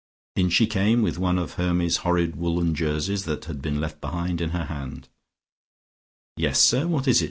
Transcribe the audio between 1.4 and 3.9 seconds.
Hermy's horrid woolen jerseys that had been